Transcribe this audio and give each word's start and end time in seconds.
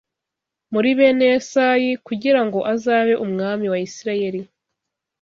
muri 0.73 0.89
bene 0.97 1.23
Yesayi 1.31 1.91
kugira 2.07 2.41
ngo 2.45 2.59
azabe 2.73 3.13
umwami 3.25 3.65
wa 3.73 3.79
Isirayeli 3.87 4.41